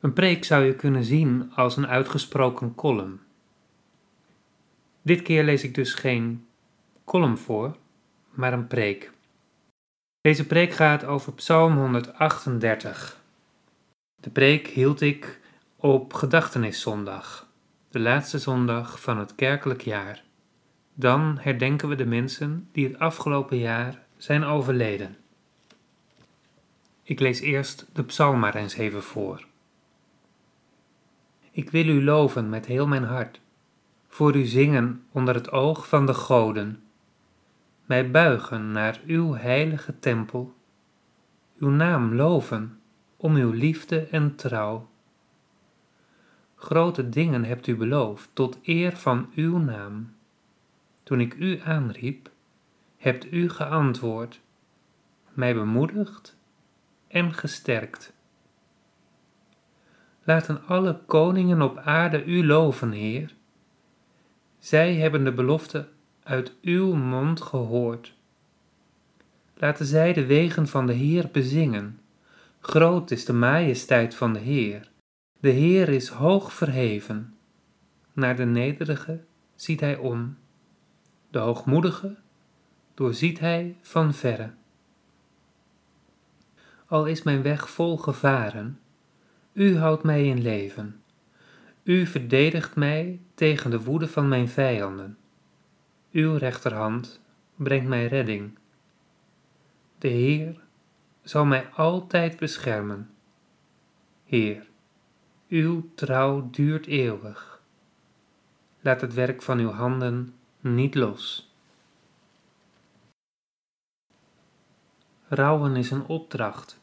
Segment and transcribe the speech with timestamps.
[0.00, 3.20] Een preek zou je kunnen zien als een uitgesproken column.
[5.02, 6.46] Dit keer lees ik dus geen
[7.04, 7.76] column voor,
[8.30, 9.12] maar een preek.
[10.20, 13.20] Deze preek gaat over Psalm 138.
[14.20, 15.40] De preek hield ik
[15.76, 17.48] op Gedachteniszondag,
[17.90, 20.24] de laatste zondag van het kerkelijk jaar.
[20.94, 25.16] Dan herdenken we de mensen die het afgelopen jaar zijn overleden.
[27.02, 29.47] Ik lees eerst de psalm maar eens even voor.
[31.50, 33.40] Ik wil u loven met heel mijn hart,
[34.08, 36.82] voor u zingen onder het oog van de goden,
[37.86, 40.54] mij buigen naar uw heilige tempel,
[41.58, 42.80] uw naam loven
[43.16, 44.88] om uw liefde en trouw.
[46.54, 50.14] Grote dingen hebt u beloofd tot eer van uw naam.
[51.02, 52.30] Toen ik u aanriep,
[52.96, 54.40] hebt u geantwoord,
[55.32, 56.36] mij bemoedigd
[57.08, 58.12] en gesterkt.
[60.28, 63.34] Laten alle koningen op aarde u loven, Heer.
[64.58, 65.88] Zij hebben de belofte
[66.22, 68.14] uit uw mond gehoord.
[69.54, 72.00] Laten zij de wegen van de Heer bezingen.
[72.60, 74.90] Groot is de majesteit van de Heer.
[75.40, 77.34] De Heer is hoog verheven.
[78.12, 79.20] Naar de nederige
[79.54, 80.36] ziet hij om.
[81.30, 82.16] De hoogmoedige
[82.94, 84.50] doorziet hij van verre.
[86.86, 88.80] Al is mijn weg vol gevaren,
[89.58, 91.02] u houdt mij in leven.
[91.82, 95.18] U verdedigt mij tegen de woede van mijn vijanden.
[96.12, 97.20] Uw rechterhand
[97.56, 98.58] brengt mij redding.
[99.98, 100.60] De Heer
[101.22, 103.10] zal mij altijd beschermen.
[104.24, 104.66] Heer,
[105.48, 107.62] uw trouw duurt eeuwig.
[108.80, 111.52] Laat het werk van uw handen niet los.
[115.28, 116.80] Rouwen is een opdracht,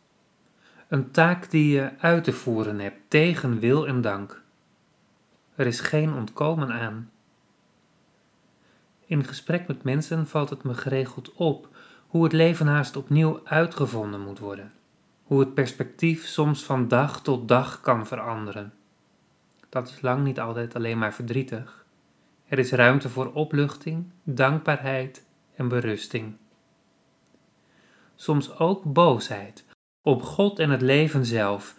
[0.96, 4.42] een taak die je uit te voeren hebt tegen wil en dank.
[5.56, 7.12] Er is geen ontkomen aan.
[9.06, 11.70] In gesprek met mensen valt het me geregeld op
[12.08, 14.72] hoe het leven haast opnieuw uitgevonden moet worden,
[15.24, 18.74] hoe het perspectief soms van dag tot dag kan veranderen.
[19.70, 21.86] Dat is lang niet altijd alleen maar verdrietig.
[22.48, 26.36] Er is ruimte voor opluchting, dankbaarheid en berusting.
[28.16, 29.66] Soms ook boosheid
[30.06, 31.76] op God en het leven zelf.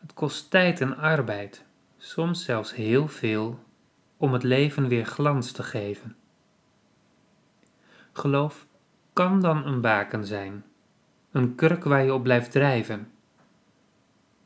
[0.00, 1.64] Het kost tijd en arbeid,
[1.96, 3.58] soms zelfs heel veel,
[4.16, 6.16] om het leven weer glans te geven.
[8.12, 8.66] Geloof
[9.12, 10.64] kan dan een baken zijn,
[11.30, 13.10] een kurk waar je op blijft drijven.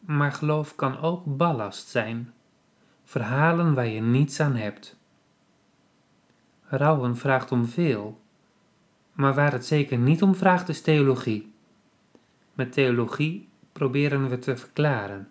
[0.00, 2.32] Maar geloof kan ook ballast zijn,
[3.04, 4.96] verhalen waar je niets aan hebt.
[6.62, 8.20] Rouwen vraagt om veel,
[9.12, 11.53] maar waar het zeker niet om vraagt is theologie.
[12.54, 15.28] Met theologie proberen we te verklaren.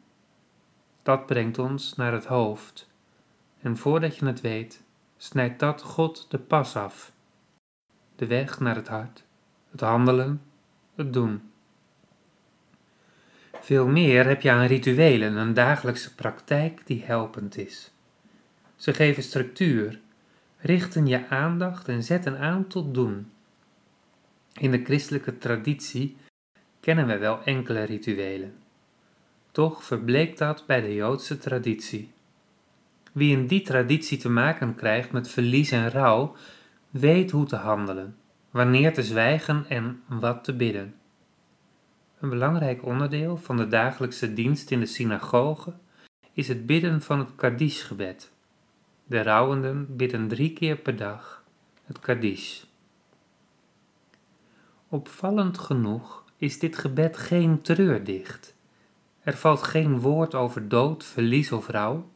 [1.03, 2.89] Dat brengt ons naar het hoofd.
[3.61, 4.83] En voordat je het weet,
[5.17, 7.11] snijdt dat God de pas af.
[8.15, 9.23] De weg naar het hart,
[9.71, 10.41] het handelen,
[10.95, 11.41] het doen.
[13.61, 17.91] Veel meer heb je aan rituelen, een dagelijkse praktijk die helpend is.
[18.75, 19.99] Ze geven structuur,
[20.57, 23.31] richten je aandacht en zetten aan tot doen.
[24.53, 26.17] In de christelijke traditie
[26.83, 28.53] kennen we wel enkele rituelen.
[29.51, 32.11] Toch verbleekt dat bij de Joodse traditie.
[33.11, 36.35] Wie in die traditie te maken krijgt met verlies en rouw,
[36.89, 38.17] weet hoe te handelen,
[38.51, 40.95] wanneer te zwijgen en wat te bidden.
[42.19, 45.73] Een belangrijk onderdeel van de dagelijkse dienst in de synagoge
[46.33, 48.31] is het bidden van het Kaddish-gebed.
[49.05, 51.43] De rouwenden bidden drie keer per dag
[51.83, 52.63] het Kaddish.
[54.89, 58.55] Opvallend genoeg is dit gebed geen treurdicht.
[59.21, 62.11] Er valt geen woord over dood, verlies of rouw.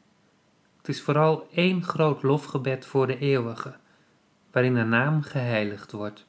[0.77, 3.75] Het is vooral één groot lofgebed voor de eeuwige,
[4.51, 6.27] waarin de naam geheiligd wordt.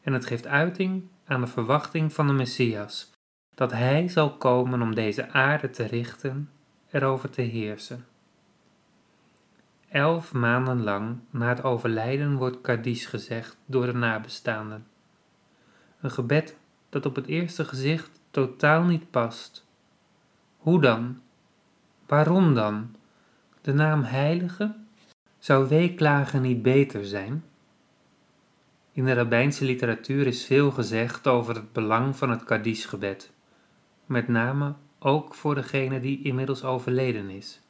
[0.00, 3.10] En het geeft uiting aan de verwachting van de Messias,
[3.54, 6.50] dat Hij zal komen om deze aarde te richten,
[6.90, 8.06] erover te heersen.
[9.88, 14.86] Elf maanden lang na het overlijden wordt Kaddish gezegd door de nabestaanden.
[16.00, 16.60] Een gebed
[16.92, 19.66] dat op het eerste gezicht totaal niet past.
[20.56, 21.20] Hoe dan?
[22.06, 22.96] Waarom dan?
[23.60, 24.74] De naam heilige?
[25.38, 27.44] Zou weeklagen niet beter zijn?
[28.92, 33.32] In de rabbijnse literatuur is veel gezegd over het belang van het Kaddish-gebed,
[34.06, 37.60] met name ook voor degene die inmiddels overleden is.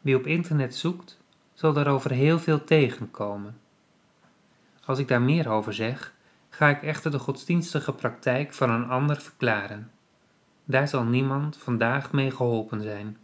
[0.00, 1.20] Wie op internet zoekt,
[1.54, 3.60] zal daarover heel veel tegenkomen.
[4.84, 6.14] Als ik daar meer over zeg,
[6.50, 9.90] ga ik echter de godsdienstige praktijk van een ander verklaren.
[10.64, 13.16] Daar zal niemand vandaag mee geholpen zijn.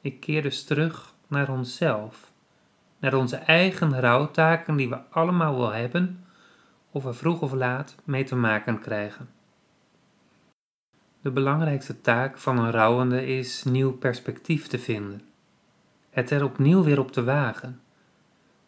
[0.00, 2.32] Ik keer dus terug naar onszelf,
[2.98, 6.24] naar onze eigen rouwtaken die we allemaal wel hebben,
[6.90, 9.28] of er vroeg of laat mee te maken krijgen.
[11.20, 15.22] De belangrijkste taak van een rouwende is nieuw perspectief te vinden,
[16.10, 17.80] het er opnieuw weer op te wagen.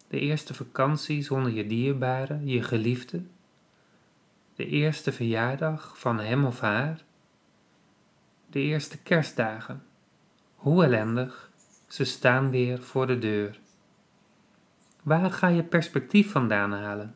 [0.09, 3.23] De eerste vakantie zonder je dierbare, je geliefde,
[4.61, 7.03] de eerste verjaardag van hem of haar,
[8.47, 9.83] de eerste kerstdagen.
[10.55, 11.51] Hoe ellendig,
[11.87, 13.61] ze staan weer voor de deur.
[15.03, 17.15] Waar ga je perspectief vandaan halen?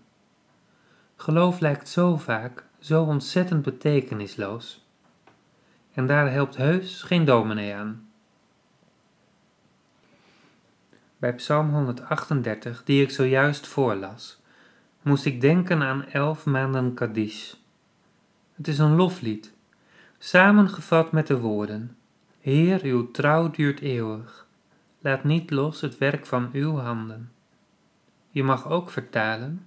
[1.16, 4.86] Geloof lijkt zo vaak zo ontzettend betekenisloos.
[5.92, 8.08] En daar helpt heus geen dominee aan.
[11.16, 14.42] Bij Psalm 138, die ik zojuist voorlas,
[15.04, 17.52] moest ik denken aan elf maanden Kaddish.
[18.54, 19.52] Het is een loflied,
[20.18, 21.96] samengevat met de woorden:
[22.40, 24.46] Heer, uw trouw duurt eeuwig.
[25.00, 27.32] Laat niet los het werk van uw handen.
[28.30, 29.66] Je mag ook vertalen: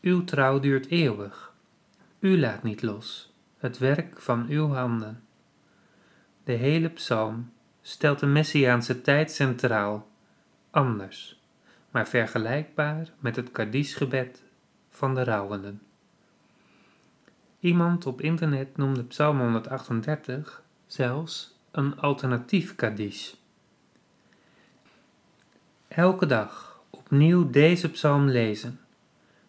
[0.00, 1.52] Uw trouw duurt eeuwig.
[2.18, 5.22] U laat niet los het werk van uw handen.
[6.44, 7.52] De hele psalm
[7.82, 10.08] stelt de Messiaanse tijd centraal,
[10.70, 11.37] anders,
[11.98, 14.42] maar vergelijkbaar met het Kaddischgebed
[14.90, 15.82] van de rouwenden.
[17.60, 23.32] Iemand op internet noemde Psalm 138 zelfs een alternatief Kaddish.
[25.88, 28.80] Elke dag opnieuw deze psalm lezen.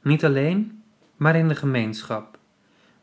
[0.01, 0.83] Niet alleen,
[1.15, 2.37] maar in de gemeenschap.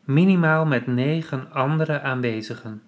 [0.03, 2.83] Minimaal met negen andere aanwezigen.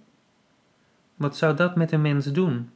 [1.15, 2.71] Wat zou dat met een mens doen?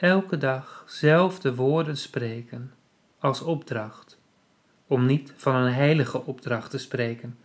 [0.00, 2.72] Elke dag zelf de woorden spreken
[3.18, 4.18] als opdracht,
[4.86, 7.38] om niet van een heilige opdracht te spreken.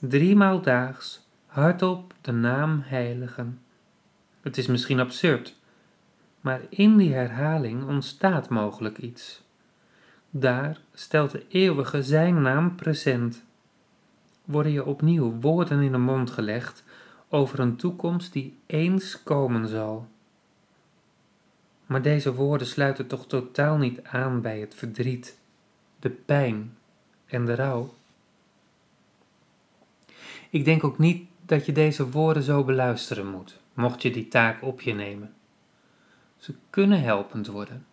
[0.00, 3.60] Driemaal daags hardop de naam heiligen.
[4.40, 5.56] Het is misschien absurd,
[6.40, 9.42] maar in die herhaling ontstaat mogelijk iets.
[10.30, 13.44] Daar stelt de eeuwige zijn naam present.
[14.44, 16.84] Worden je opnieuw woorden in de mond gelegd
[17.28, 20.08] over een toekomst die eens komen zal.
[21.88, 25.38] Maar deze woorden sluiten toch totaal niet aan bij het verdriet,
[25.98, 26.76] de pijn
[27.26, 27.94] en de rouw.
[30.50, 34.62] Ik denk ook niet dat je deze woorden zo beluisteren moet, mocht je die taak
[34.62, 35.34] op je nemen.
[36.36, 37.86] Ze kunnen helpend worden,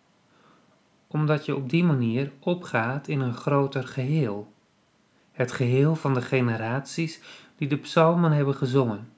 [1.06, 4.52] omdat je op die manier opgaat in een groter geheel.
[5.32, 7.20] Het geheel van de generaties
[7.56, 9.08] die de psalmen hebben gezongen.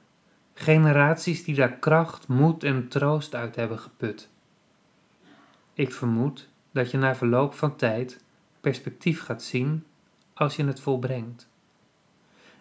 [0.54, 4.28] Generaties die daar kracht, moed en troost uit hebben geput.
[5.78, 8.20] Ik vermoed dat je na verloop van tijd
[8.60, 9.84] perspectief gaat zien
[10.34, 11.48] als je het volbrengt.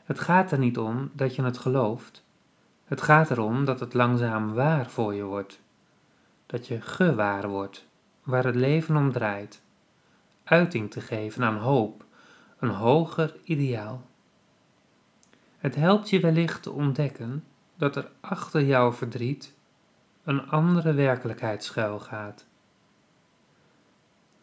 [0.04, 2.24] Het gaat er niet om dat je het gelooft.
[2.86, 5.62] Het gaat erom dat het langzaam waar voor je wordt.
[6.46, 7.88] Dat je gewaar wordt
[8.24, 9.62] waar het leven om draait.
[10.44, 12.06] Uiting te geven aan hoop,
[12.60, 14.06] een hoger ideaal.
[15.58, 17.44] Het helpt je wellicht te ontdekken
[17.76, 19.56] dat er achter jouw verdriet
[20.24, 22.47] een andere werkelijkheid schuilgaat.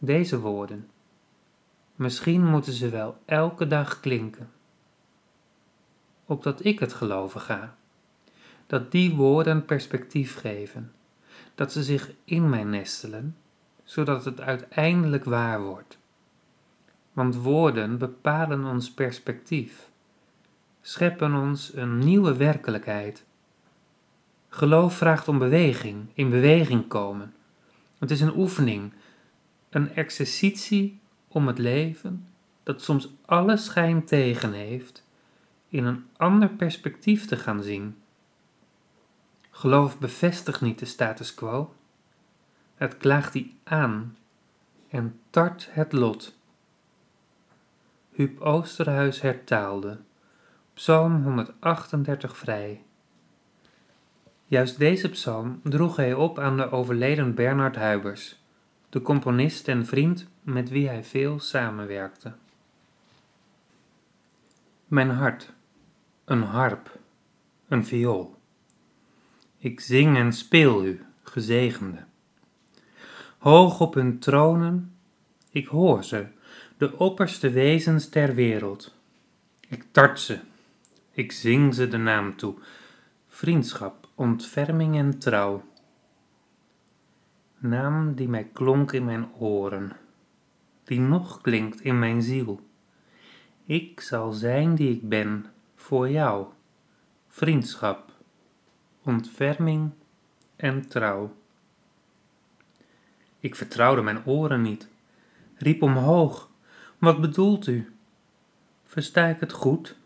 [0.05, 0.91] Deze woorden,
[1.95, 4.49] misschien moeten ze wel elke dag klinken
[6.27, 7.77] opdat ik het geloven ga.
[8.67, 10.93] Dat die woorden perspectief geven,
[11.55, 13.37] dat ze zich in mij nestelen,
[13.85, 15.99] zodat het uiteindelijk waar wordt.
[17.13, 19.89] Want woorden bepalen ons perspectief,
[20.81, 23.25] scheppen ons een nieuwe werkelijkheid.
[24.49, 27.35] Geloof vraagt om beweging, in beweging komen.
[27.99, 28.93] Het is een oefening,
[29.75, 32.29] een exercitie om het leven,
[32.63, 35.07] dat soms alle schijn tegen heeft,
[35.69, 37.97] in een ander perspectief te gaan zien.
[39.51, 41.75] Geloof bevestigt niet de status quo,
[42.75, 44.17] het klaagt die aan
[44.89, 46.39] en tart het lot.
[48.11, 49.99] Huub Oosterhuis hertaalde,
[50.75, 52.83] Psalm 138 vrij.
[54.45, 58.44] Juist deze psalm droeg hij op aan de overleden Bernard Huibers,
[58.95, 62.33] de componist en vriend met wie hij veel samenwerkte.
[64.87, 65.53] Mijn hart
[66.25, 66.99] een harp,
[67.69, 68.37] een viool.
[69.59, 72.05] Ik zing en speel u, gezegende.
[73.39, 74.97] Hoog op hun tronen,
[75.51, 76.27] ik hoor ze,
[76.77, 78.95] de opperste wezens ter wereld.
[79.69, 80.39] Ik tart ze,
[81.13, 82.55] ik zing ze de naam toe,
[83.29, 85.65] vriendschap, ontferming en trouw.
[87.67, 89.93] Naam die mij klonk in mijn oren,
[90.83, 92.61] die nog klinkt in mijn ziel.
[93.65, 96.47] Ik zal zijn die ik ben, voor jou,
[97.29, 98.13] vriendschap,
[99.03, 99.91] ontferming
[100.57, 101.37] en trouw.
[103.41, 104.89] Ik vertrouwde mijn oren niet,
[105.57, 106.51] riep omhoog,
[106.99, 107.95] wat bedoelt u?
[108.85, 109.97] Versta ik het goed?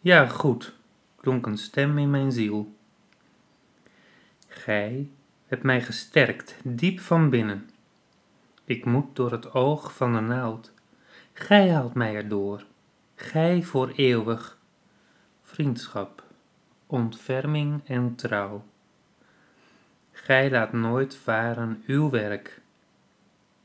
[0.00, 0.76] Ja, goed,
[1.16, 2.74] klonk een stem in mijn ziel.
[4.46, 5.10] Gij
[5.48, 7.70] hebt mij gesterkt, diep van binnen.
[8.64, 10.72] Ik moet door het oog van de naald.
[11.32, 12.64] Gij haalt mij erdoor,
[13.14, 14.58] gij voor eeuwig.
[15.42, 16.22] Vriendschap,
[16.86, 18.64] ontferming en trouw.
[20.12, 22.60] Gij laat nooit varen uw werk,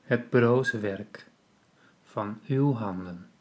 [0.03, 1.27] het broze werk
[2.03, 3.32] van uw handen.